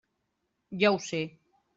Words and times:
Jo 0.83 0.91
ho 0.95 0.97
sé. 1.09 1.21